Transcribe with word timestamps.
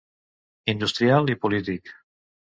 Industrial 0.71 1.29
i 1.33 1.37
polític. 1.43 1.93